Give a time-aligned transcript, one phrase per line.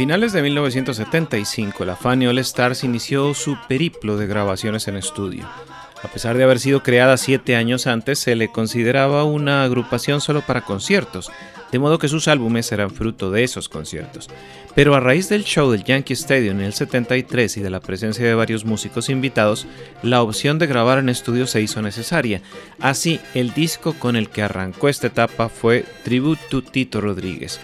[0.00, 5.46] Finales de 1975, la Fania All Stars inició su periplo de grabaciones en estudio.
[6.02, 10.40] A pesar de haber sido creada siete años antes, se le consideraba una agrupación solo
[10.40, 11.30] para conciertos,
[11.70, 14.30] de modo que sus álbumes eran fruto de esos conciertos.
[14.74, 18.24] Pero a raíz del show del Yankee Stadium en el 73 y de la presencia
[18.24, 19.66] de varios músicos invitados,
[20.02, 22.40] la opción de grabar en estudio se hizo necesaria.
[22.80, 27.60] Así, el disco con el que arrancó esta etapa fue Tribute to Tito Rodríguez,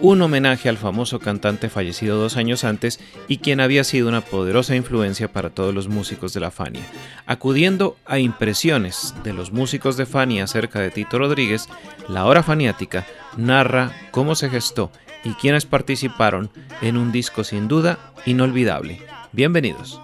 [0.00, 4.74] un homenaje al famoso cantante fallecido dos años antes y quien había sido una poderosa
[4.74, 6.82] influencia para todos los músicos de la Fania.
[7.26, 11.68] Acudiendo a impresiones de los músicos de Fania acerca de Tito Rodríguez,
[12.08, 13.06] la hora faniática
[13.36, 14.90] narra cómo se gestó
[15.22, 19.02] y quienes participaron en un disco sin duda inolvidable.
[19.32, 20.00] Bienvenidos.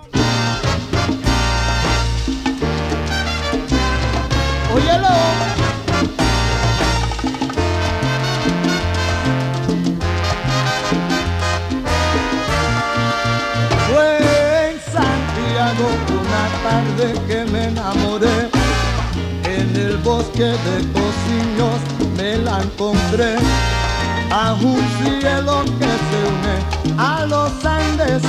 [20.37, 21.81] Bosque de Cociños
[22.17, 23.37] me la encontré.
[24.31, 28.23] A un cielo que se une a los Andes.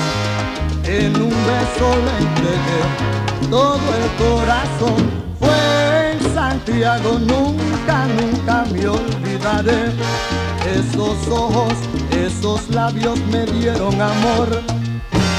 [0.85, 4.99] En un beso le entregué todo el corazón.
[5.39, 9.91] Fue en Santiago, nunca, nunca me olvidaré.
[10.65, 11.73] Esos ojos,
[12.11, 14.61] esos labios me dieron amor.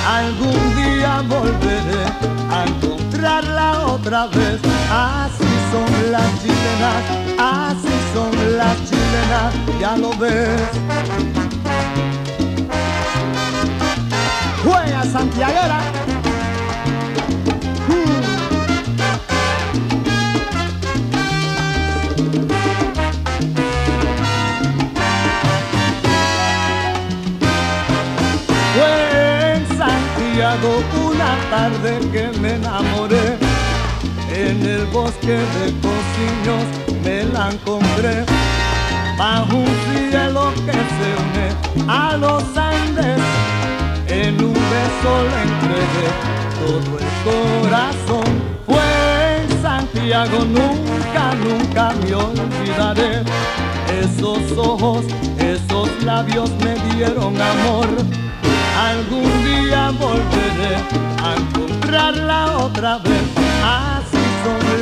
[0.07, 2.05] Algún día volveré
[2.51, 2.65] a
[3.87, 4.61] otra vez.
[4.91, 7.03] Así son las chilenas,
[7.39, 10.61] así son las chilenas, ya lo ves.
[14.65, 15.81] Juega Santiaguera.
[30.95, 33.48] Una tarde que me enamoré.
[34.41, 36.65] En el bosque de Cociños
[37.03, 38.25] me la encontré.
[39.19, 43.21] Bajo un cielo que se une a los Andes.
[44.07, 46.09] En un beso le entregué
[46.61, 48.29] todo el corazón.
[48.65, 48.89] Fue
[49.39, 53.25] en Santiago, nunca, nunca me olvidaré.
[54.01, 55.05] Esos ojos,
[55.37, 57.89] esos labios me dieron amor.
[58.79, 60.77] Algún día volveré
[61.25, 63.39] a encontrarla otra vez.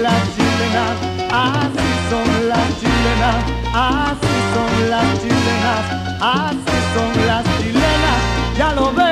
[0.03, 0.97] Las chilenas,
[1.33, 3.37] así son las chilenas,
[3.75, 5.85] así son las chilenas,
[6.21, 8.21] así son las chilenas,
[8.59, 9.07] ya lo ves.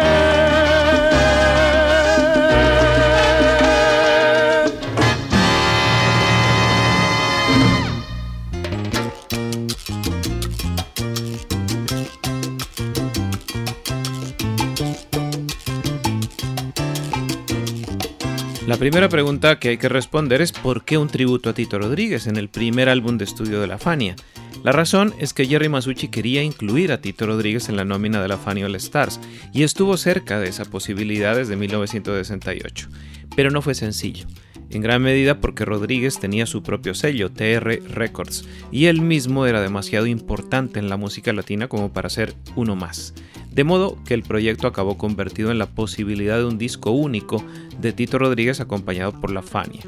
[18.75, 22.27] La primera pregunta que hay que responder es ¿por qué un tributo a Tito Rodríguez
[22.27, 24.17] en el primer álbum de estudio de la Fania?
[24.65, 28.27] La razón es que Jerry Masucci quería incluir a Tito Rodríguez en la nómina de
[28.27, 29.21] la Fania All Stars
[29.53, 32.89] y estuvo cerca de esa posibilidad desde 1968,
[33.37, 34.27] pero no fue sencillo.
[34.71, 39.61] En gran medida porque Rodríguez tenía su propio sello, TR Records, y él mismo era
[39.61, 43.15] demasiado importante en la música latina como para ser uno más.
[43.55, 47.45] De modo que el proyecto acabó convertido en la posibilidad de un disco único
[47.81, 49.83] de Tito Rodríguez acompañado por la Fania.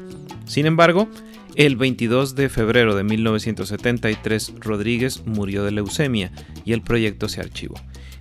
[0.45, 1.09] Sin embargo,
[1.55, 6.31] el 22 de febrero de 1973 Rodríguez murió de leucemia
[6.63, 7.75] y el proyecto se archivó.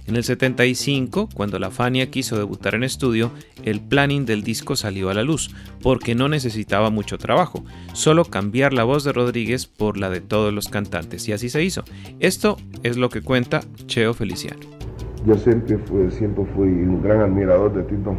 [0.07, 3.33] En el 75, cuando la Fania quiso debutar en estudio,
[3.65, 5.51] el planning del disco salió a la luz,
[5.83, 10.55] porque no necesitaba mucho trabajo, solo cambiar la voz de Rodríguez por la de todos
[10.55, 11.85] los cantantes, y así se hizo.
[12.21, 14.86] Esto es lo que cuenta Cheo Feliciano.
[15.27, 18.15] Yo siempre fui, siempre fui un gran admirador de Tito,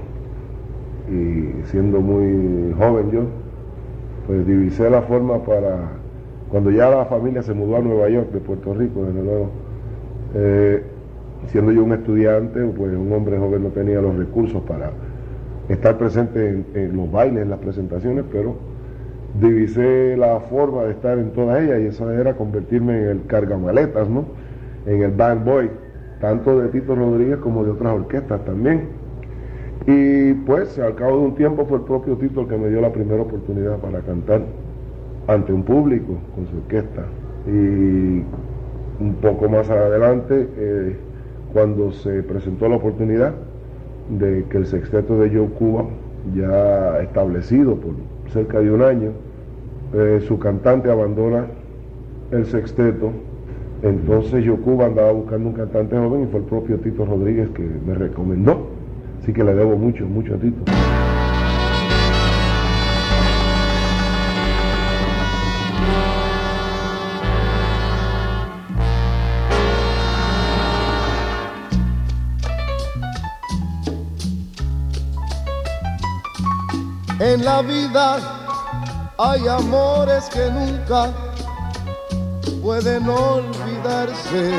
[1.10, 3.22] y siendo muy joven yo,
[4.26, 5.92] pues divisé la forma para,
[6.50, 9.50] cuando ya la familia se mudó a Nueva York, de Puerto Rico, desde luego,
[10.36, 10.84] eh,
[11.46, 14.92] siendo yo un estudiante, pues un hombre joven no tenía los recursos para
[15.70, 18.56] estar presente en, los bailes, en las presentaciones, pero
[19.40, 24.10] divisé la forma de estar en todas ellas y esa era convertirme en el cargamaletas,
[24.10, 24.26] ¿no?
[24.86, 25.70] En el band boy,
[26.20, 28.88] tanto de Tito Rodríguez como de otras orquestas también.
[29.86, 32.82] Y pues al cabo de un tiempo fue el propio Tito el que me dio
[32.82, 34.42] la primera oportunidad para cantar
[35.28, 37.06] ante un público con su orquesta.
[37.46, 38.24] Y
[39.00, 40.96] un poco más adelante, eh,
[41.54, 43.34] cuando se presentó la oportunidad
[44.10, 45.86] de que el sexteto de Joe Cuba,
[46.36, 47.94] ya establecido por
[48.32, 49.12] cerca de un año,
[49.94, 51.46] eh, su cantante abandona
[52.32, 53.12] el sexteto.
[53.84, 57.62] Entonces Joe Cuba andaba buscando un cantante joven y fue el propio Tito Rodríguez que
[57.62, 58.68] me recomendó.
[59.22, 60.64] Así que le debo mucho, mucho a Tito.
[77.20, 78.18] En la vida
[79.18, 81.27] hay amores que nunca
[82.62, 84.52] pueden olvidarse.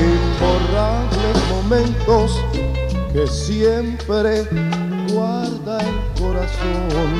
[0.00, 2.40] Imborrables momentos
[3.12, 4.44] que siempre
[5.12, 7.10] guarda el corazón.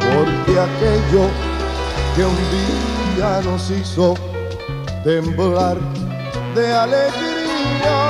[0.00, 1.28] Porque aquello
[2.16, 2.36] que un
[3.16, 4.14] día nos hizo
[5.04, 5.78] temblar
[6.54, 8.09] de alegría.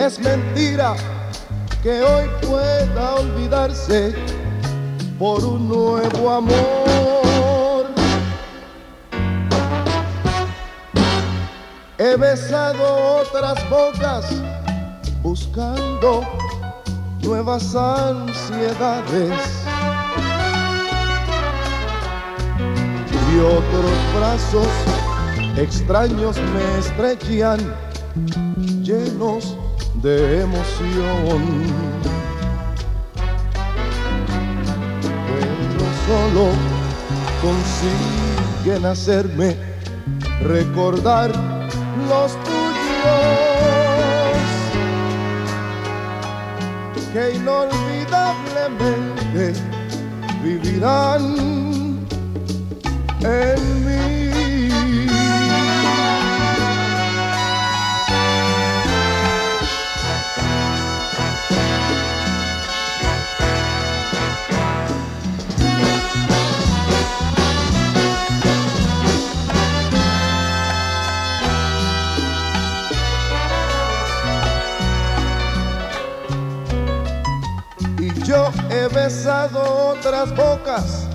[0.00, 0.96] Es mentira
[1.82, 4.14] que hoy pueda olvidarse
[5.18, 7.84] por un nuevo amor.
[11.98, 14.24] He besado otras bocas
[15.20, 16.22] buscando
[17.22, 19.34] nuevas ansiedades
[23.30, 24.66] y otros brazos
[25.58, 27.60] extraños me estrechan
[28.82, 29.59] llenos
[30.02, 31.40] de emoción.
[35.26, 36.44] Pero solo
[37.42, 39.56] consiguen hacerme
[40.42, 41.30] recordar
[42.08, 42.60] los tuyos
[47.12, 49.52] que inolvidablemente
[50.42, 51.22] vivirán
[53.22, 54.19] en mí.
[78.30, 81.08] Yo he besado otras bocas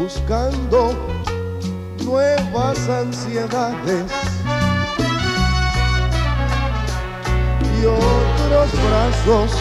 [0.00, 0.92] buscando
[2.04, 4.10] nuevas ansiedades
[7.62, 9.52] y otros brazos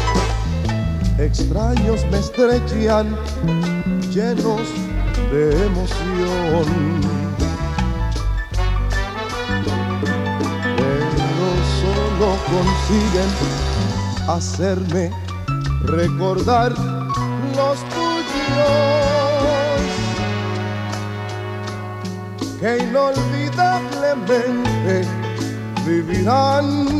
[1.19, 3.15] extraños me estrechan
[4.11, 4.61] llenos
[5.31, 6.65] de emoción.
[10.75, 13.29] Pero solo consiguen
[14.27, 15.26] hacerme
[15.85, 16.73] recordar
[17.55, 18.97] los tuyos.
[22.59, 25.05] que inolvidablemente
[25.85, 26.96] vivirán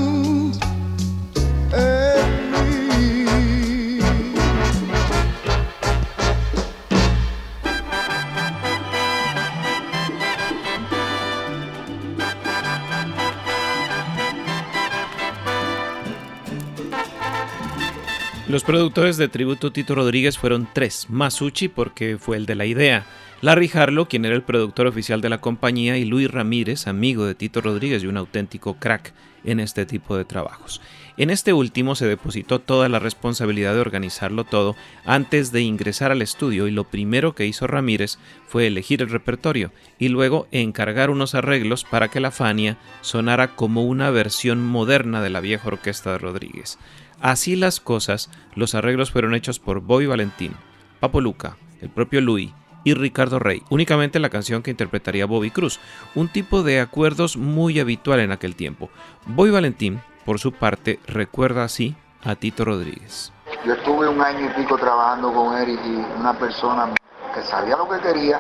[18.48, 23.06] Los productores de tributo Tito Rodríguez fueron tres, Masucci porque fue el de la idea,
[23.42, 27.36] Larry Harlow, quien era el productor oficial de la compañía, y Luis Ramírez, amigo de
[27.36, 29.14] Tito Rodríguez y un auténtico crack
[29.44, 30.80] en este tipo de trabajos.
[31.18, 36.22] En este último se depositó toda la responsabilidad de organizarlo todo antes de ingresar al
[36.22, 41.36] estudio y lo primero que hizo Ramírez fue elegir el repertorio y luego encargar unos
[41.36, 46.20] arreglos para que la Fania sonara como una versión moderna de la vieja orquesta de
[46.20, 46.78] Rodríguez.
[47.22, 50.54] Así las cosas, los arreglos fueron hechos por Bobby Valentín,
[51.00, 52.52] Papo Luca, el propio Louis
[52.84, 55.80] y Ricardo Rey, únicamente la canción que interpretaría Bobby Cruz,
[56.14, 58.90] un tipo de acuerdos muy habitual en aquel tiempo.
[59.26, 63.34] Bobby Valentín, por su parte, recuerda así a Tito Rodríguez.
[63.66, 66.94] Yo estuve un año y pico trabajando con él y una persona
[67.34, 68.40] que sabía lo que quería,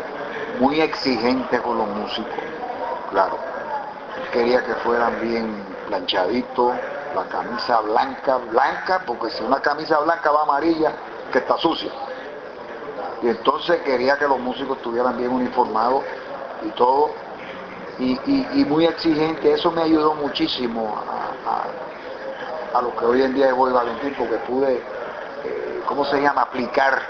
[0.59, 2.31] muy exigente con los músicos,
[3.09, 3.39] claro.
[4.31, 5.47] Quería que fueran bien
[5.87, 6.73] planchaditos,
[7.17, 10.93] la camisa blanca, blanca, porque si una camisa blanca va amarilla,
[11.31, 11.91] que está sucia.
[13.21, 16.03] Y entonces quería que los músicos estuvieran bien uniformados
[16.61, 17.11] y todo,
[17.99, 19.51] y, muy exigente.
[19.51, 24.35] Eso me ayudó muchísimo a, a- lo que hoy en día es Boy Valentín, porque
[24.37, 24.75] pude,
[25.43, 27.01] eh, ¿cómo se llama?, aplicar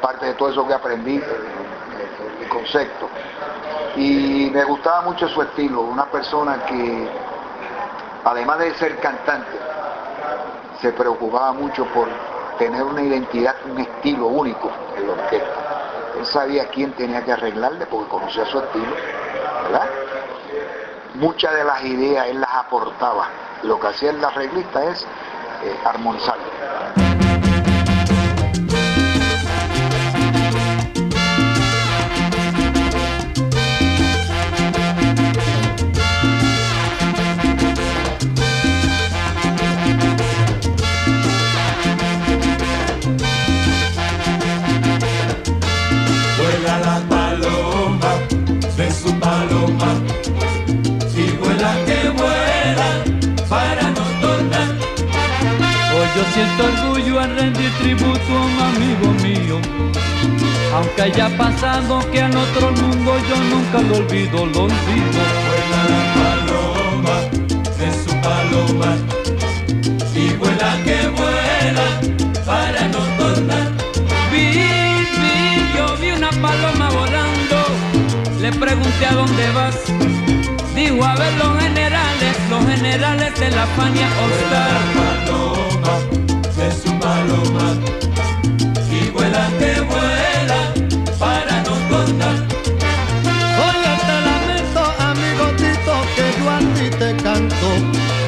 [0.00, 3.08] parte de todo eso que aprendí, el- el concepto.
[3.96, 7.08] Y me gustaba mucho su estilo, una persona que,
[8.26, 9.56] además de ser cantante,
[10.80, 12.08] se preocupaba mucho por
[12.58, 15.54] tener una identidad, un estilo único en la orquesta.
[16.18, 18.94] Él sabía quién tenía que arreglarle porque conocía su estilo,
[19.62, 19.88] ¿verdad?
[21.14, 23.28] Muchas de las ideas él las aportaba.
[23.62, 25.02] Lo que hacía el arreglista es
[25.62, 26.36] eh, armonizar.
[56.32, 59.60] Siento orgullo al rendir tributo a un amigo mío.
[60.74, 65.20] Aunque haya pasado que al otro mundo yo nunca lo olvido, lo olvido.
[65.46, 67.16] Vuela la paloma
[67.78, 68.96] de su paloma
[70.14, 71.86] y vuela que vuela
[72.44, 73.72] para no tornar.
[74.30, 74.46] Vi,
[75.20, 77.58] vi, yo vi una paloma volando.
[78.40, 79.76] Le pregunté a dónde vas.
[80.74, 85.65] Dijo a ver los generales, los generales de la Fania All
[87.36, 87.74] paloma
[88.90, 90.74] y vuela que vuela
[91.18, 92.36] para no tornar.
[93.66, 97.68] Oye, te lamento, amigo Tito, que yo a ti te canto.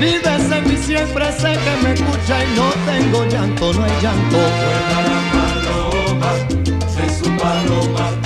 [0.01, 4.37] Vives en mí siempre, sé que me escucha y no tengo llanto, no hay llanto.
[4.37, 6.33] Vuela la paloma
[6.97, 8.18] de su paloma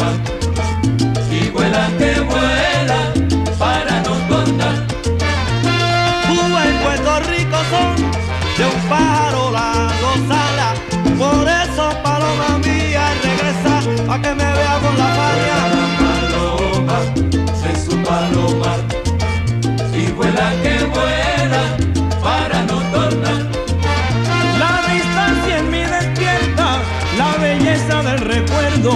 [0.00, 0.12] paloma
[1.30, 3.12] y vuela que vuela
[3.58, 4.86] para no tornar.
[6.28, 7.96] Cuba y Puerto Rico son
[8.58, 10.74] de un pájaro la gozala.
[11.18, 13.78] Por eso, paloma mía, regresa
[14.12, 15.08] a que me vea con la
[15.74, 16.98] la paloma
[17.62, 18.72] de su paloma
[19.92, 21.62] y vuela que vuela
[22.22, 23.40] para no tornar.
[24.58, 26.78] La distancia en mí despierta
[27.18, 28.94] la belleza del recuerdo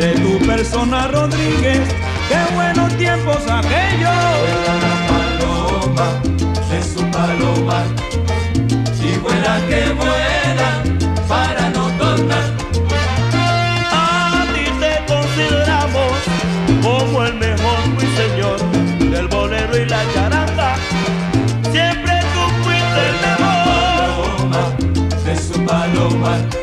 [0.00, 1.86] de tu persona, Rodríguez.
[2.28, 4.18] Qué buenos tiempos aquellos.
[4.40, 6.08] Vuela la paloma
[6.70, 7.82] de su paloma
[9.02, 10.70] y vuela que vuela
[11.28, 12.46] para no tornar.
[13.92, 16.12] A ti te consideramos
[16.82, 18.58] como el mejor ruiseñor
[19.12, 20.76] del bolero y la charanga.
[21.70, 23.50] Siempre tú fuiste el mejor.
[24.00, 24.62] Paloma
[25.26, 26.59] de su paloma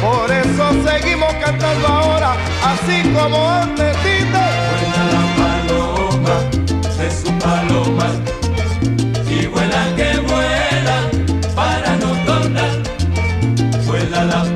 [0.00, 4.38] Por eso seguimos cantando ahora, así como antes, Tito.
[4.72, 6.36] Vuela la paloma
[6.96, 8.08] de su paloma
[9.28, 10.96] y vuela que vuela
[11.54, 12.82] para no tornar.
[13.84, 14.55] Vuela la paloma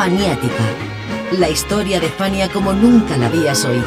[0.00, 0.64] Faniática.
[1.32, 3.84] La historia de Fania como nunca la habías oído.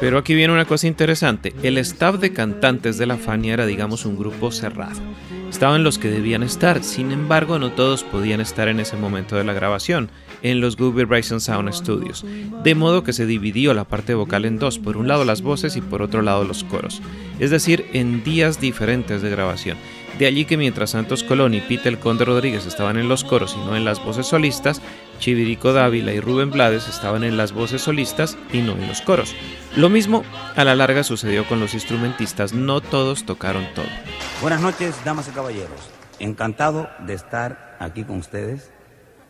[0.00, 1.54] Pero aquí viene una cosa interesante.
[1.62, 5.00] El staff de cantantes de la Fania era, digamos, un grupo cerrado.
[5.48, 9.44] Estaban los que debían estar, sin embargo, no todos podían estar en ese momento de
[9.44, 10.10] la grabación
[10.42, 12.24] en los Google Bryson Sound Studios,
[12.64, 15.76] de modo que se dividió la parte vocal en dos, por un lado las voces
[15.76, 17.00] y por otro lado los coros,
[17.38, 19.78] es decir, en días diferentes de grabación.
[20.18, 23.64] De allí que mientras Santos Colón y Peter Conde Rodríguez estaban en los coros y
[23.64, 24.82] no en las voces solistas,
[25.20, 29.34] Chivirico Dávila y Rubén Blades estaban en las voces solistas y no en los coros.
[29.76, 30.24] Lo mismo
[30.56, 33.86] a la larga sucedió con los instrumentistas, no todos tocaron todo.
[34.42, 35.88] Buenas noches, damas y caballeros.
[36.18, 38.72] Encantado de estar aquí con ustedes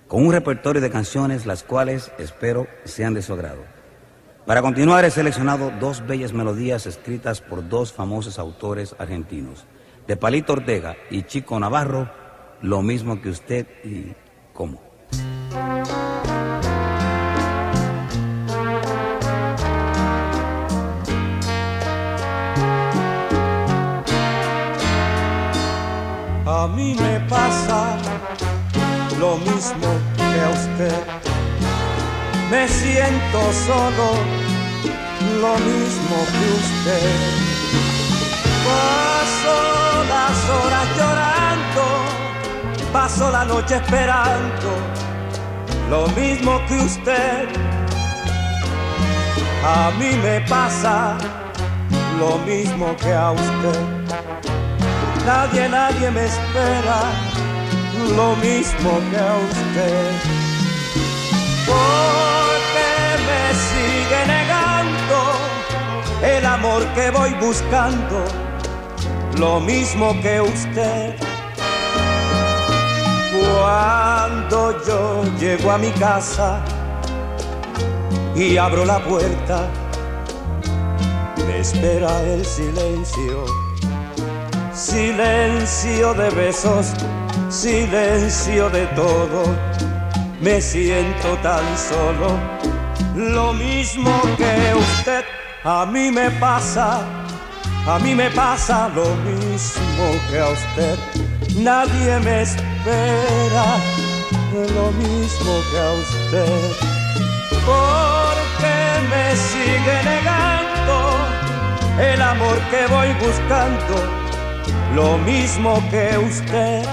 [0.08, 3.62] con un repertorio de canciones las cuales espero sean de su agrado.
[4.46, 9.66] Para continuar he seleccionado dos bellas melodías escritas por dos famosos autores argentinos,
[10.08, 12.10] de Palito Ortega y Chico Navarro,
[12.62, 14.14] lo mismo que usted y
[14.54, 14.80] cómo.
[26.46, 27.98] A mí me pasa
[29.20, 31.02] lo mismo que a usted.
[32.50, 34.08] Me siento solo,
[35.42, 38.07] lo mismo que usted.
[38.68, 39.56] Paso
[40.14, 41.84] las horas llorando,
[42.92, 44.70] paso la noche esperando,
[45.90, 47.48] lo mismo que usted.
[49.64, 51.16] A mí me pasa
[52.18, 53.80] lo mismo que a usted.
[55.26, 57.00] Nadie, nadie me espera
[58.16, 60.10] lo mismo que a usted.
[61.66, 62.88] Porque
[63.28, 65.18] me sigue negando
[66.22, 68.24] el amor que voy buscando,
[69.38, 71.14] lo mismo que usted.
[73.40, 76.60] Cuando yo llego a mi casa
[78.34, 79.68] y abro la puerta,
[81.46, 83.46] me espera el silencio,
[84.72, 86.94] silencio de besos
[87.48, 89.42] silencio de todo,
[90.40, 92.38] me siento tan solo.
[93.14, 95.24] Lo mismo que usted,
[95.64, 97.00] a mí me pasa,
[97.88, 100.98] a mí me pasa lo mismo que a usted.
[101.56, 103.66] Nadie me espera,
[104.52, 106.72] lo mismo que a usted.
[107.64, 108.76] Porque
[109.10, 110.98] me sigue negando
[111.98, 113.94] el amor que voy buscando,
[114.94, 116.84] lo mismo que usted.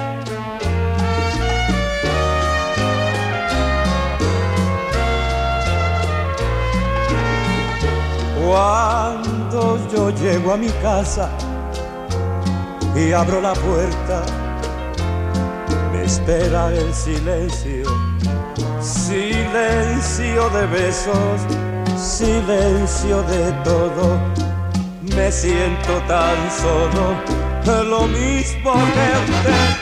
[8.47, 9.24] Cuando
[9.95, 11.29] yo llego a mi casa
[12.95, 14.23] y abro la puerta,
[15.91, 17.85] me espera el silencio,
[18.81, 21.41] silencio de besos,
[21.97, 24.19] silencio de todo.
[25.15, 29.75] Me siento tan solo, lo mismo que usted.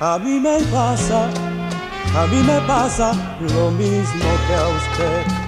[0.00, 1.28] A mí me pasa,
[2.16, 5.40] a mí me pasa lo mismo que a usted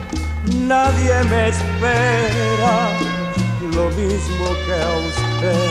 [0.69, 3.22] nadie me espera
[3.75, 5.71] lo mismo que a usted,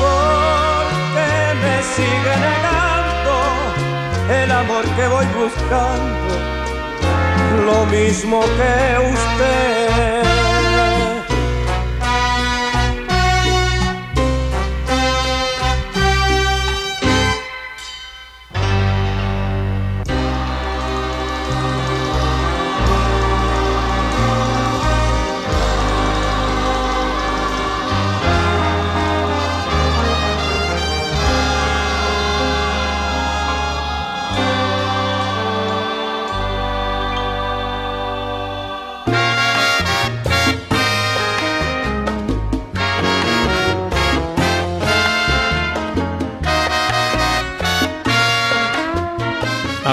[0.00, 1.26] porque
[1.62, 3.34] me sigue negando
[4.42, 6.34] el amor que voy buscando,
[7.66, 10.33] lo mismo que usted.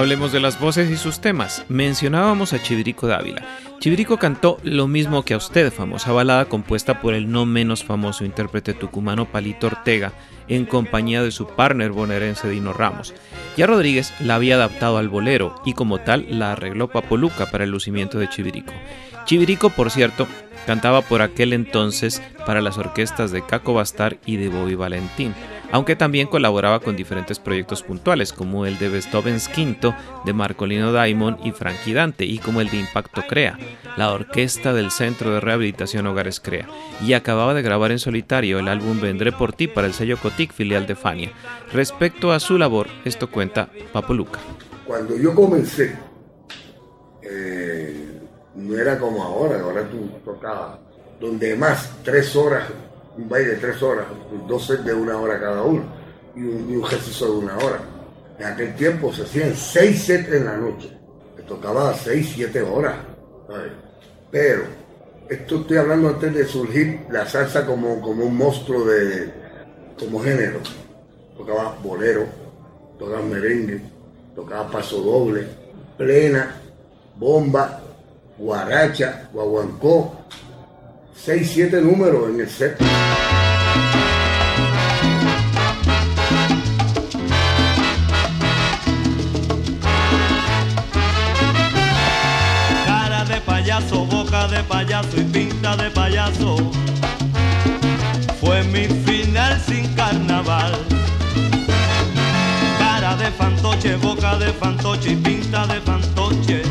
[0.02, 1.64] Hablemos de las voces y sus temas.
[1.70, 3.44] Mencionábamos a Chivirico Dávila.
[3.80, 8.26] Chivirico cantó Lo mismo que a usted, famosa balada compuesta por el no menos famoso
[8.26, 10.12] intérprete tucumano Palito Ortega,
[10.48, 13.14] en compañía de su partner bonaerense Dino Ramos.
[13.58, 17.70] Ya Rodríguez la había adaptado al bolero y como tal la arregló Papoluca para el
[17.70, 18.74] lucimiento de Chivirico.
[19.26, 20.28] Chivirico, por cierto,
[20.66, 25.34] cantaba por aquel entonces para las orquestas de Caco Bastar y de Bobby Valentín
[25.72, 29.96] aunque también colaboraba con diferentes proyectos puntuales, como el de Beethoven's Quinto
[30.26, 33.58] de Marcolino Daimon y Frankie Dante, y como el de Impacto Crea,
[33.98, 36.68] la orquesta del Centro de Rehabilitación Hogares Crea,
[37.02, 40.52] y acababa de grabar en solitario el álbum Vendré por ti para el sello Cotic,
[40.52, 41.32] filial de Fania.
[41.72, 44.40] Respecto a su labor, esto cuenta Papo Luca.
[44.86, 45.96] cuando yo comencé,
[47.22, 47.61] eh,
[48.56, 50.80] no era como ahora, ahora tú tocabas
[51.22, 52.68] donde más, tres horas,
[53.16, 54.08] un baile de tres horas,
[54.48, 55.84] dos sets de una hora cada uno
[56.36, 57.80] y un, ejercicio de una hora.
[58.40, 60.92] En aquel tiempo se hacían seis sets en la noche,
[61.48, 62.96] tocaba seis, siete horas.
[64.32, 64.64] Pero,
[65.30, 69.32] esto estoy hablando antes de surgir la salsa como, como un monstruo de,
[70.00, 70.60] como género.
[71.38, 72.26] Tocaba bolero,
[72.98, 73.82] tocaba merengue,
[74.36, 75.46] tocaba paso doble,
[75.98, 76.56] plena,
[77.18, 77.81] bomba,
[78.42, 80.16] guaracha, guaguancó,
[81.16, 82.76] seis, siete números en el set.
[92.86, 96.58] Cara de payaso, boca de payaso y pinta de payaso.
[98.40, 100.74] Fue mi final sin carnaval.
[102.80, 106.71] Cara de fantoche, boca de fantoche y pinta de fantoche.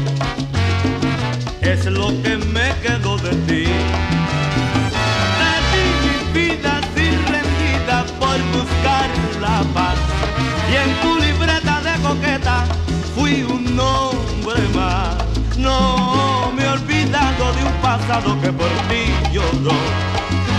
[17.90, 19.76] Pasado que por ti lloró.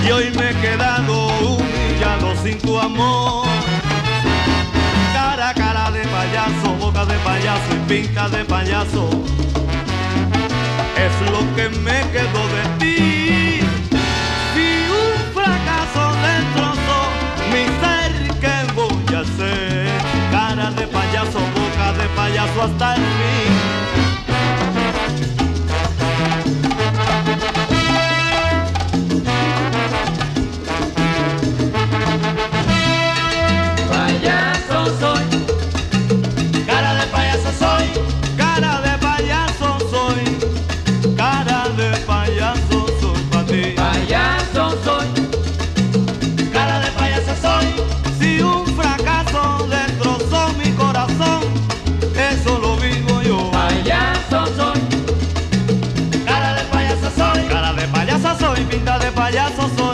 [0.06, 3.48] Y hoy me he quedado humillado sin tu amor.
[5.14, 9.04] Cara, cara de payaso, boca de payaso y pinta de payaso.
[11.06, 13.60] Es lo que me quedó de ti.
[14.54, 14.68] Si
[15.04, 17.00] un fracaso destrozó
[17.52, 18.12] mi ser,
[18.44, 19.88] ¿qué voy a hacer?
[20.32, 24.01] Cara de payaso, boca de payaso hasta el fin.
[59.32, 59.91] Pinta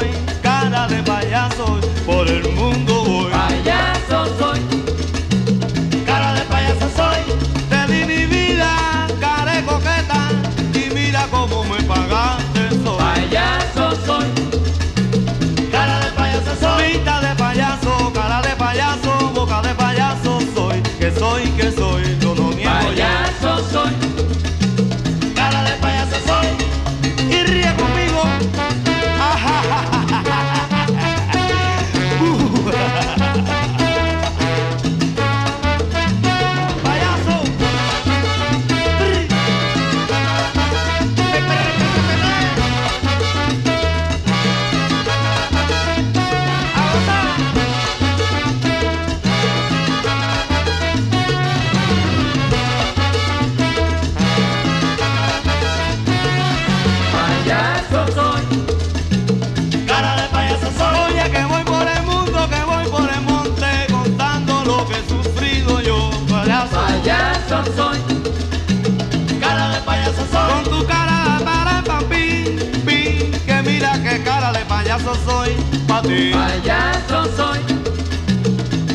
[76.08, 76.32] ti.
[76.32, 77.60] Payaso soy,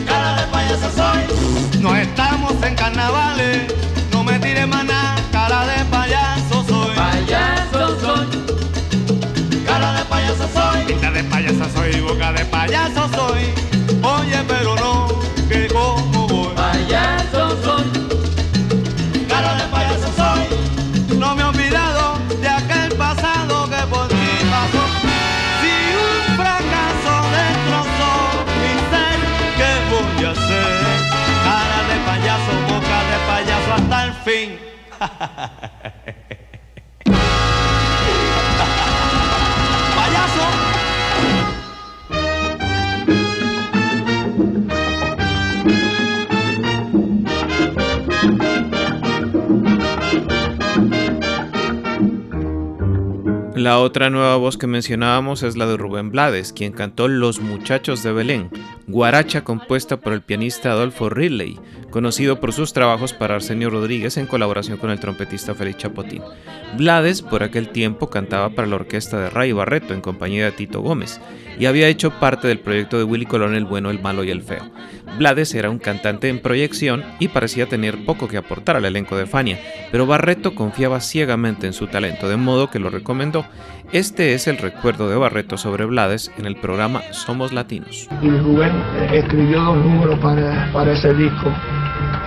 [0.07, 1.81] cara de payaso soy.
[1.81, 3.73] No estamos en carnavales,
[4.11, 6.95] no me tires maná, cara de payaso soy.
[6.97, 8.27] Payaso soy.
[9.67, 13.43] Cara de payaso soy, pinta de payaso soy, boca de payaso soy.
[14.03, 15.09] Oye, pero no,
[53.63, 58.03] La otra nueva voz que mencionábamos es la de Rubén Blades, quien cantó Los Muchachos
[58.03, 58.51] de Belén,
[58.93, 61.59] guaracha compuesta por el pianista Adolfo Ridley,
[61.91, 66.23] conocido por sus trabajos para Arsenio Rodríguez en colaboración con el trompetista Félix Chapotín.
[66.77, 70.83] Blades por aquel tiempo cantaba para la orquesta de Ray Barreto en compañía de Tito
[70.83, 71.21] Gómez
[71.59, 74.43] y había hecho parte del proyecto de Willy Colón El Bueno, el Malo y el
[74.43, 74.71] Feo.
[75.19, 79.27] Blades era un cantante en proyección y parecía tener poco que aportar al elenco de
[79.27, 79.59] Fania,
[79.91, 83.47] pero Barreto confiaba ciegamente en su talento, de modo que lo recomendó.
[83.93, 88.09] Este es el recuerdo de Barreto sobre Blades en el programa Somos Latinos.
[89.13, 91.51] Escribió dos números para, para ese disco,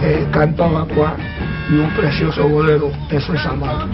[0.02, 0.88] eh, Canto
[1.70, 3.88] y un precioso bolero, Eso es amar.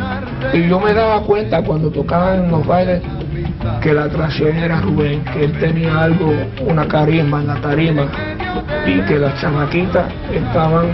[0.53, 3.01] Y yo me daba cuenta cuando tocaban en los bailes
[3.81, 6.33] que la atracción era Rubén, que él tenía algo,
[6.67, 8.07] una carisma en la tarima
[8.85, 10.87] y que las chamaquitas estaban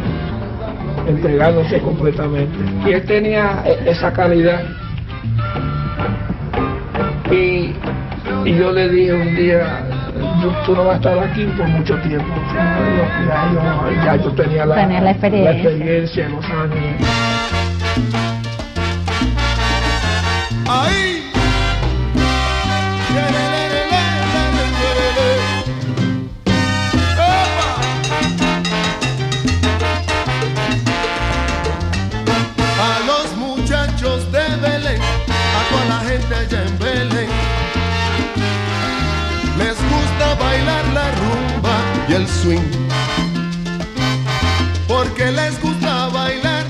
[1.07, 2.57] entregándose completamente.
[2.85, 4.63] Y él tenía e- esa calidad.
[7.31, 7.73] Y,
[8.47, 9.83] y yo le dije un día,
[10.65, 12.25] "Tú- no vas a estar aquí por mucho tiempo.
[12.55, 15.51] Ya yo, ya yo tenía la, Tenía la experiencia.
[15.69, 17.01] experiencia, los años.
[20.69, 21.16] Ahí.
[42.41, 42.69] Swing.
[44.87, 46.65] Porque les gusta bailar,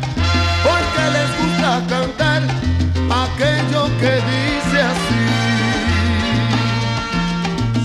[0.64, 2.42] porque les gusta cantar
[3.24, 5.24] aquello que dice así.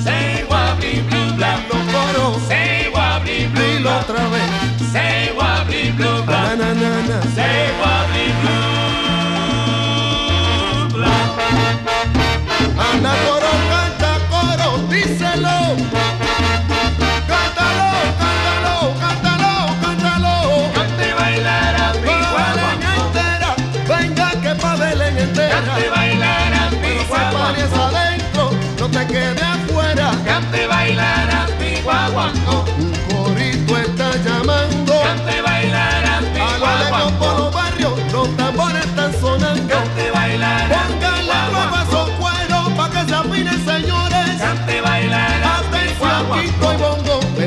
[0.04, 1.22] Say wobbly blue.
[1.42, 4.50] Lo coro, Say wobbly blue otra vez.
[4.92, 6.56] Say wobbly blue black.
[6.58, 7.18] Na, na, na, na.
[7.34, 7.61] Say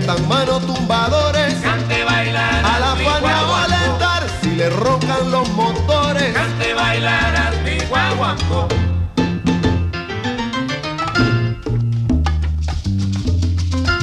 [0.05, 1.55] metan manos tumbadores.
[1.61, 3.63] Cante bailar A la mi Fania va a guagua.
[3.63, 6.33] alentar si le roncan los motores.
[6.33, 8.35] Cante bailar a mi guagua.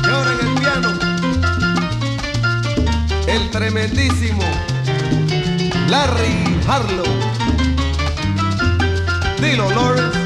[0.04, 0.90] Y ahora en el piano,
[3.28, 4.42] el tremendísimo
[5.88, 7.12] Larry Harlow.
[9.40, 10.21] Dilo, Lawrence.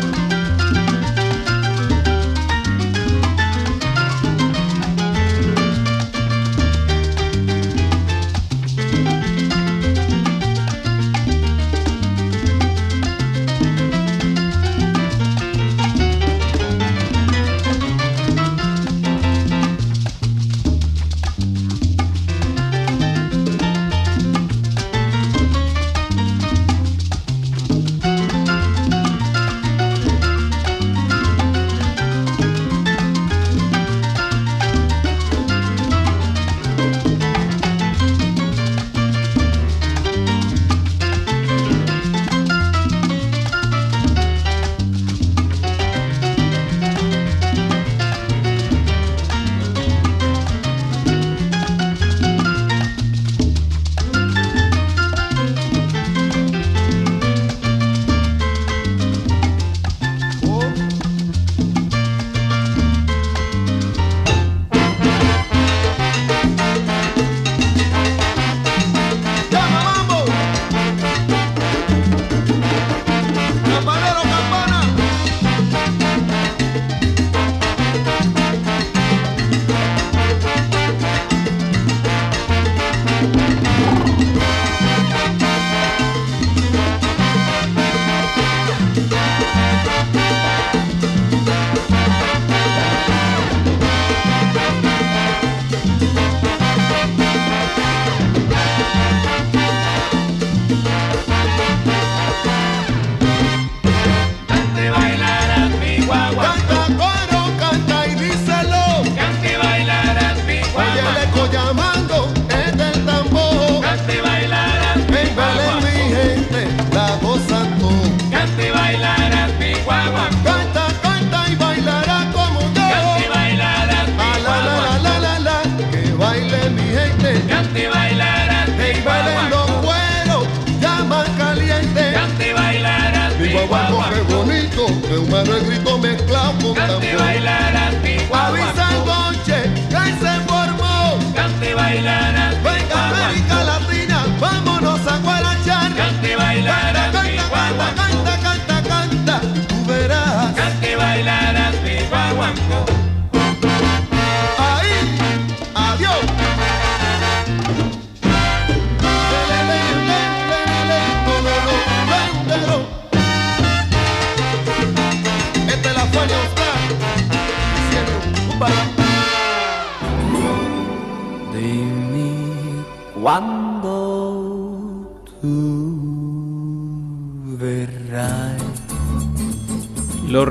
[135.18, 137.18] Humano el grito mezclado con tambor.
[137.18, 138.18] bailarás mi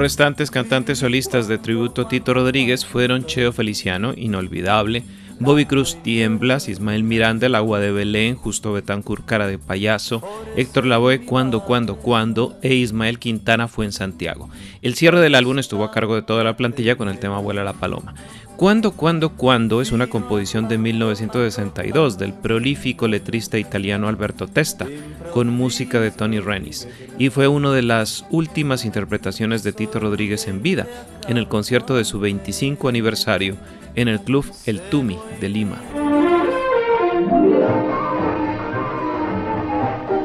[0.06, 5.02] restantes cantantes solistas de tributo Tito Rodríguez fueron Cheo Feliciano, inolvidable,
[5.40, 10.22] Bobby Cruz Tiemblas, Ismael Miranda, El Agua de Belén, Justo Betancourt Cara de Payaso,
[10.58, 14.48] Héctor Lavoe Cuando, Cuando, Cuando e Ismael Quintana fue en Santiago.
[14.84, 17.64] El cierre del álbum estuvo a cargo de toda la plantilla con el tema Vuela
[17.64, 18.14] la Paloma.
[18.58, 24.88] Cuando, Cuando, Cuando es una composición de 1962 del prolífico letrista italiano Alberto Testa,
[25.34, 26.88] con música de Tony Renis,
[27.18, 30.88] y fue una de las últimas interpretaciones de Tito Rodríguez en vida,
[31.28, 33.58] en el concierto de su 25 aniversario
[33.96, 35.76] en el club El Tumi de Lima.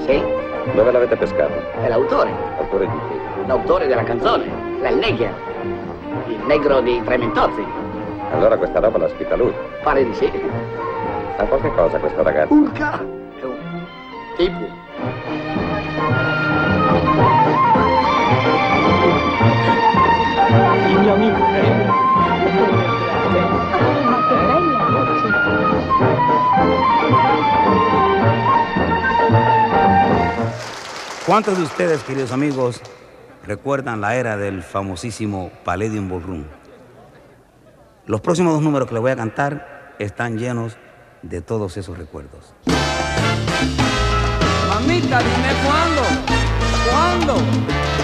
[0.07, 0.23] Sì?
[0.77, 1.53] Dove l'avete pescato?
[1.83, 3.47] È l'autore, Autore di che?
[3.47, 4.45] l'autore della canzone,
[4.89, 5.35] il Neger,
[6.29, 7.80] il negro di Trementozzi.
[8.31, 9.53] Allora questa roba la spita lui.
[9.83, 10.31] Pare di sì.
[11.37, 12.53] Ha qualche cosa questo ragazzo?
[12.53, 12.73] È un
[14.37, 14.79] tipo.
[20.89, 21.39] Il mio amico
[31.27, 32.81] ¿Cuántos de ustedes, queridos amigos,
[33.47, 36.60] recuerdan la era del famosísimo Palladium Ballroom?
[38.11, 40.77] Los próximos dos números que les voy a cantar están llenos
[41.23, 42.53] de todos esos recuerdos.
[44.69, 46.03] Mamita, dime cuándo,
[46.91, 47.35] cuándo,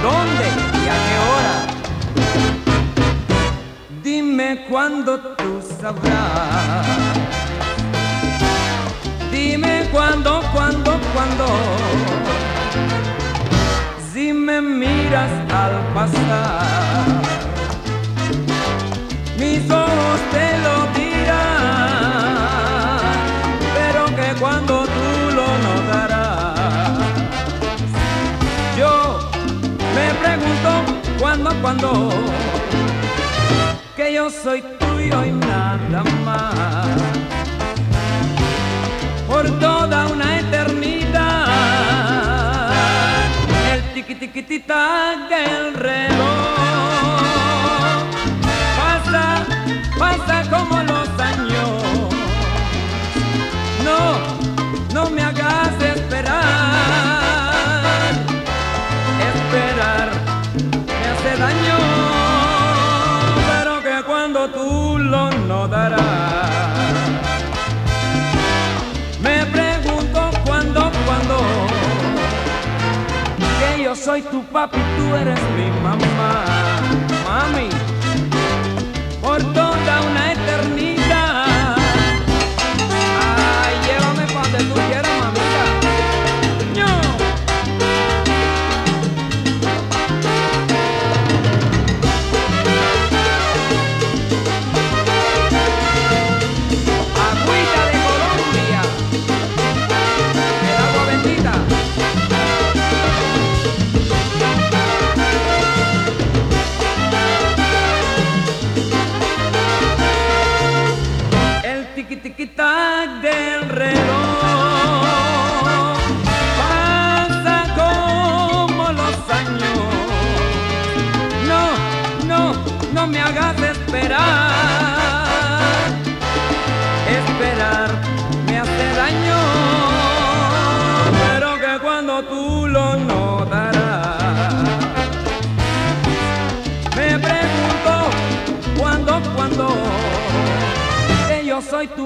[0.04, 1.56] dónde y a qué hora.
[4.04, 6.86] Dime cuándo tú sabrás.
[9.32, 11.46] Dime cuándo, cuándo, cuándo.
[14.12, 17.45] Si me miras al pasar,
[19.38, 21.38] mis ojos te lo dirán,
[23.74, 26.98] pero que cuando tú lo notarás.
[28.78, 29.18] Yo
[29.94, 30.70] me pregunto
[31.18, 32.10] cuándo, cuándo,
[33.94, 36.86] que yo soy tuyo y nada más.
[39.28, 41.48] Por toda una eternidad,
[43.72, 46.65] el tiqui tiqui tac del reloj
[49.98, 51.70] pasa como los años.
[53.84, 54.00] No,
[54.94, 56.36] no me hagas esperar.
[59.32, 60.08] Esperar
[60.86, 61.78] me hace daño,
[63.48, 66.46] pero que cuando tú lo notarás.
[69.22, 71.36] Me pregunto cuándo, cuándo,
[73.58, 76.44] que yo soy tu papi, tú eres mi mamá,
[77.26, 77.68] mami,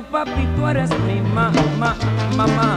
[0.00, 1.94] tu papi, tú eres mi mamá,
[2.36, 2.76] mamá,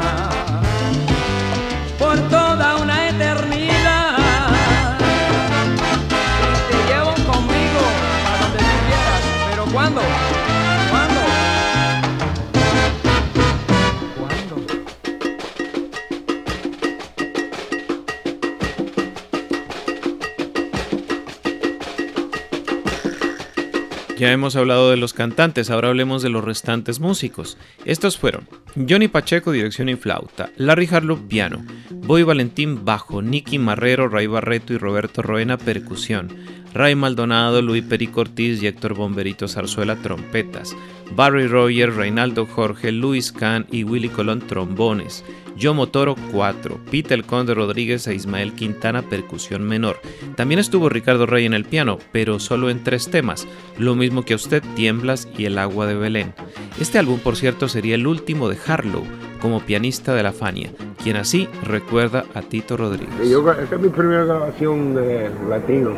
[24.17, 27.57] Ya hemos hablado de los cantantes, ahora hablemos de los restantes músicos.
[27.83, 34.07] Estos fueron Johnny Pacheco, dirección y flauta, Larry Harlow, piano, Boy Valentín, bajo, Nicky Marrero,
[34.09, 36.29] Ray Barreto y Roberto Roena, percusión,
[36.75, 40.75] Ray Maldonado, Luis Perico Ortiz y Héctor Bomberito Zarzuela, trompetas,
[41.15, 45.25] Barry Roger, Reinaldo Jorge, Luis Kahn y Willy Colón, trombones,
[45.55, 49.97] Yo Motoro 4, Peter El Conde Rodríguez e Ismael Quintana percusión menor.
[50.35, 53.47] También estuvo Ricardo Rey en el piano, pero solo en tres temas,
[53.77, 56.33] lo mismo que usted, Tiemblas y El agua de Belén.
[56.79, 59.03] Este álbum, por cierto, sería el último de Harlow
[59.41, 60.71] como pianista de la Fania,
[61.03, 63.29] quien así recuerda a Tito Rodríguez.
[63.29, 65.91] Yo, esta es mi primera grabación de latino.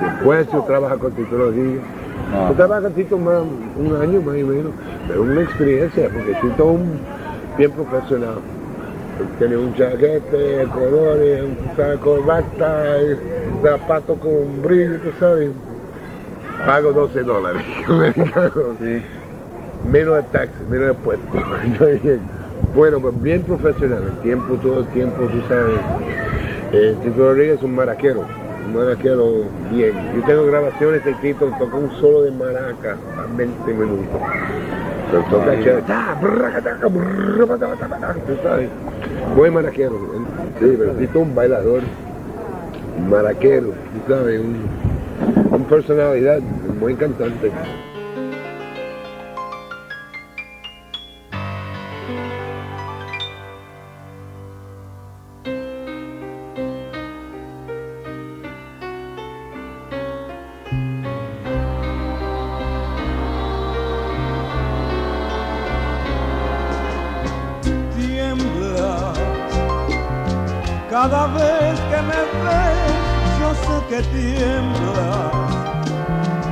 [0.00, 1.82] Después yo trabajo con Tito Rodríguez.
[2.48, 3.42] Yo trabajo con Tito más,
[3.76, 4.72] un año más o menos,
[5.06, 6.98] pero una experiencia, porque Tito es un
[7.56, 8.38] bien profesional.
[9.38, 11.44] Tiene un chaquete, colores,
[11.76, 12.96] una corbata,
[13.62, 15.50] zapato con brillo, tú sabes.
[16.66, 17.62] Pago 12 dólares.
[19.90, 21.26] Menos de taxi, menos de puesto.
[22.74, 25.78] bueno, pues bien profesional, el tiempo, todo el tiempo, tú sabes.
[26.72, 28.24] Eh, Tito Rodríguez es un maraquero,
[28.66, 29.92] un maraquero bien.
[30.16, 34.20] Yo tengo grabaciones de Tito, toca un solo de maraca a 20 minutos.
[35.14, 35.82] Pero toca chévere.
[38.26, 38.68] Tú sabes.
[39.36, 39.96] Buen maraquero.
[40.58, 41.82] Sí, pero un bailador,
[43.08, 44.56] maraquero, tú sabes, un,
[45.52, 46.38] un personalidad,
[46.68, 47.52] un buen cantante.
[71.04, 72.94] Cada vez que me ves,
[73.38, 75.34] yo sé que tiemblas.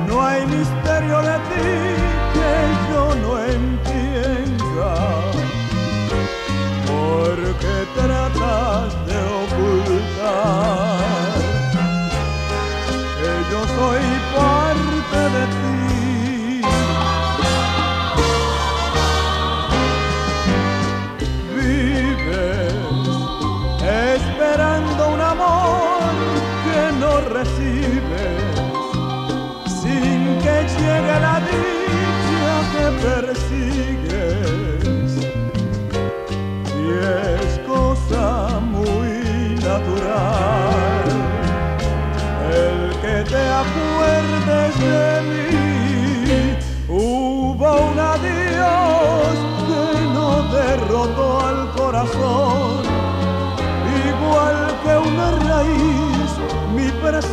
[0.07, 1.92] No hay misterio de ti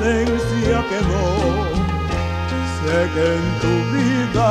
[0.01, 1.25] mi presencia quedó
[2.81, 4.49] sé que en tu vida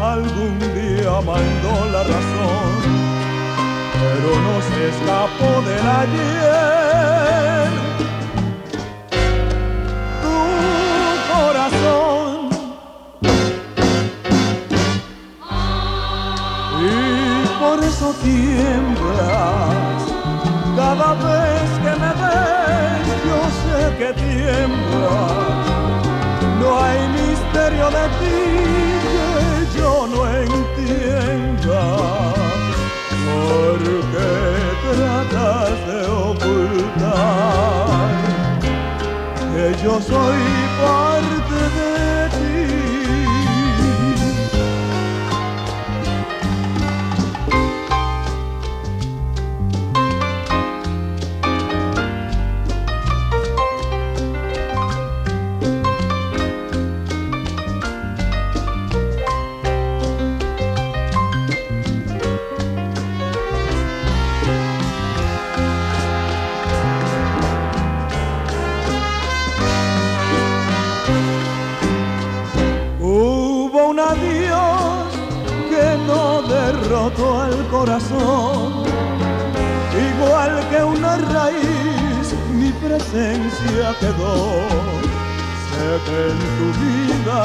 [0.00, 2.70] algún día mandó la razón
[4.00, 7.70] pero no se escapó del ayer
[10.22, 10.38] tu
[11.32, 12.30] corazón
[16.80, 16.84] y
[17.60, 20.00] por eso tiemblas.
[20.76, 22.59] Cada vez que me ves,
[24.00, 25.66] que tiemblas.
[26.58, 28.40] No hay misterio de ti
[29.12, 31.82] que yo no entienda.
[33.26, 34.28] Porque
[34.86, 36.80] tratas de ocultar
[39.52, 40.40] que yo soy
[40.80, 41.39] parte
[80.20, 84.36] igual que una raíz mi presencia quedó.
[85.70, 87.40] Sé que en tu vida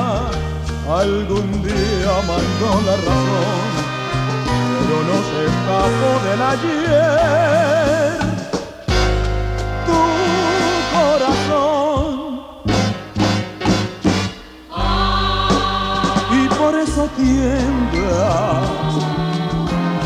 [0.89, 3.71] algún día mandó la razón,
[4.79, 8.17] pero no se escapó del ayer.
[9.88, 10.01] Tu
[10.95, 12.11] corazón
[16.31, 18.75] y por eso tiemblas.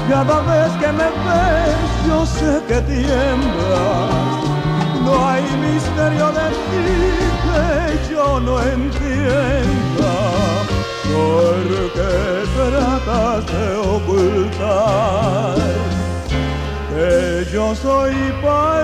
[0.10, 4.10] Cada vez que me ves yo sé que tiemblas.
[5.06, 6.88] No hay misterio de ti
[7.46, 10.16] que yo no entienda.
[11.14, 12.10] Porque
[12.56, 15.56] tratas de ocultar
[16.90, 18.79] que yo soy para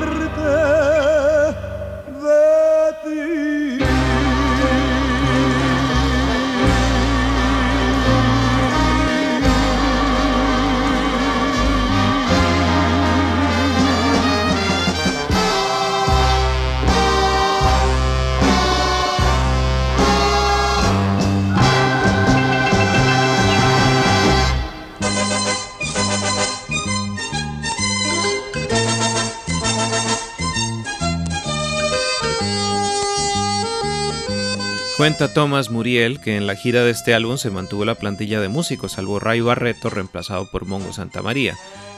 [35.05, 38.49] Cuenta Thomas Muriel que en la gira de este álbum se mantuvo la plantilla de
[38.49, 41.55] músicos, salvo Ray Barreto reemplazado por Mongo Santamaría,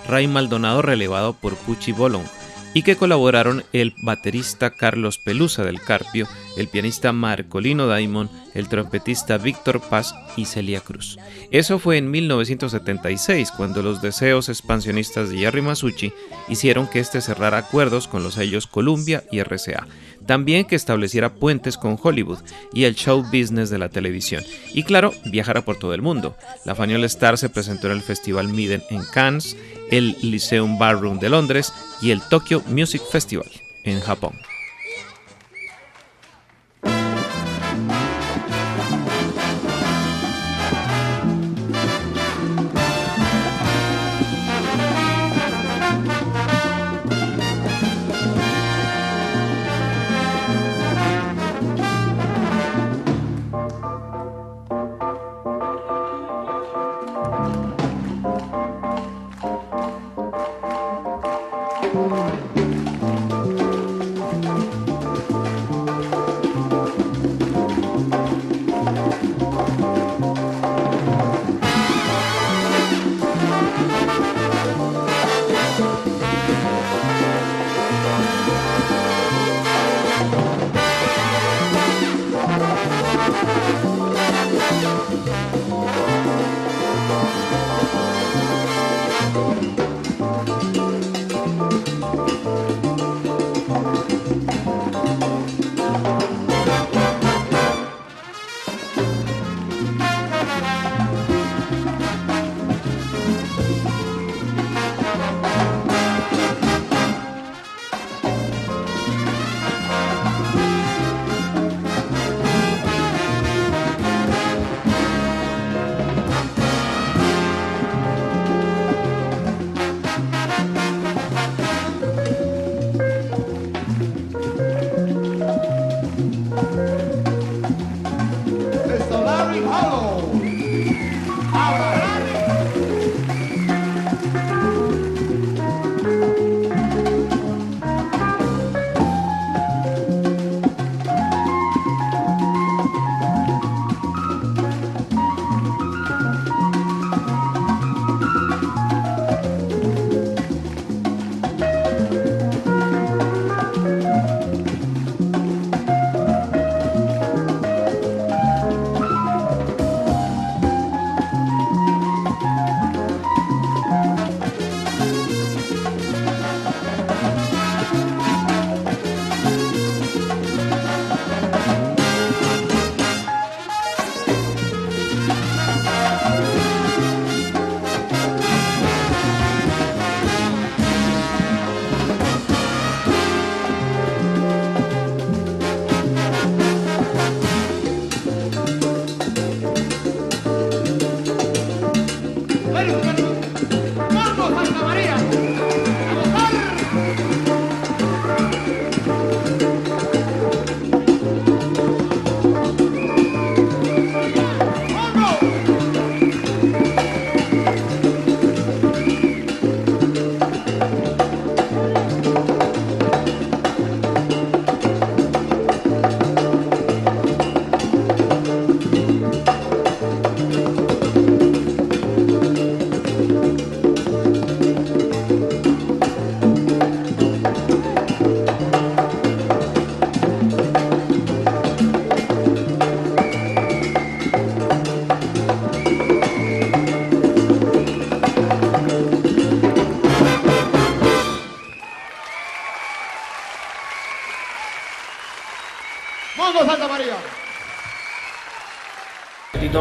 [0.09, 2.25] Ray Maldonado relevado por Pucci Bolon,
[2.73, 6.27] y que colaboraron el baterista Carlos Pelusa del Carpio,
[6.57, 11.17] el pianista Marcolino Daimon, el trompetista Víctor Paz y Celia Cruz.
[11.49, 16.11] Eso fue en 1976, cuando los deseos expansionistas de Jerry Masucci
[16.49, 19.87] hicieron que este cerrara acuerdos con los sellos Columbia y RCA
[20.27, 22.39] también que estableciera puentes con Hollywood
[22.73, 24.43] y el show business de la televisión.
[24.73, 26.35] Y claro, viajara por todo el mundo.
[26.65, 29.57] La Faniol Star se presentó en el Festival Miden en Cannes,
[29.89, 33.49] el Lyceum Ballroom de Londres y el Tokyo Music Festival
[33.83, 34.33] en Japón.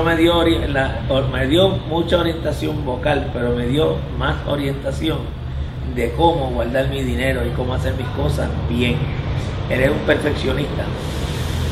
[0.07, 0.45] Me dio,
[1.33, 5.19] me dio mucha orientación vocal, pero me dio más orientación
[5.97, 8.97] de cómo guardar mi dinero y cómo hacer mis cosas bien.
[9.69, 10.85] Eres un perfeccionista.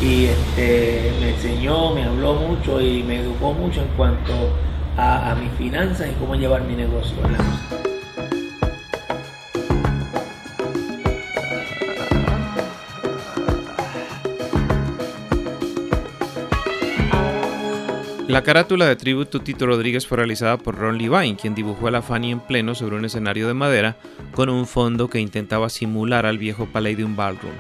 [0.03, 4.33] Y este, me enseñó, me habló mucho y me educó mucho en cuanto
[4.97, 7.15] a, a mis finanzas y cómo llevar mi negocio.
[18.35, 22.03] La carátula de tributo Tito Rodríguez fue realizada por Ron Levine, quien dibujó a la
[22.03, 23.97] Fanny en pleno sobre un escenario de madera
[24.33, 27.55] con un fondo que intentaba simular al viejo Palladium Ballroom.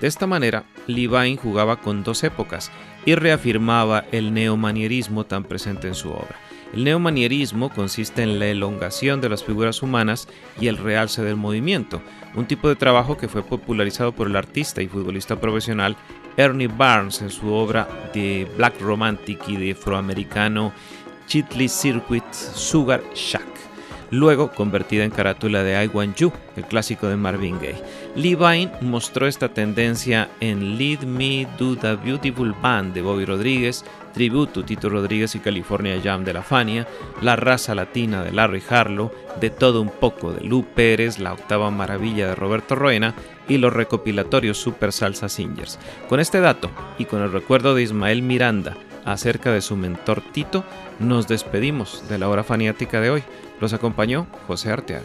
[0.00, 2.72] De esta manera, Levine jugaba con dos épocas
[3.04, 6.36] y reafirmaba el neomanierismo tan presente en su obra.
[6.74, 10.28] El neomanierismo consiste en la elongación de las figuras humanas
[10.60, 12.02] y el realce del movimiento,
[12.34, 15.96] un tipo de trabajo que fue popularizado por el artista y futbolista profesional
[16.36, 20.72] Ernie Barnes en su obra de Black Romantic y de afroamericano
[21.26, 23.46] Chitley Circuit Sugar Shack,
[24.10, 27.82] luego convertida en carátula de I Want You, el clásico de Marvin Gaye.
[28.14, 33.84] Levine mostró esta tendencia en Lead Me Do the Beautiful Band de Bobby Rodríguez,
[34.16, 36.86] Tributo Tito Rodríguez y California Jam de la Fania,
[37.20, 41.70] La Raza Latina de Larry Harlow, De Todo Un Poco de Lou Pérez, La Octava
[41.70, 43.12] Maravilla de Roberto Roena
[43.46, 45.78] y los recopilatorios Super Salsa Singers.
[46.08, 50.64] Con este dato y con el recuerdo de Ismael Miranda acerca de su mentor Tito,
[50.98, 53.22] nos despedimos de la hora faniática de hoy.
[53.60, 55.04] Los acompañó José Arteaga.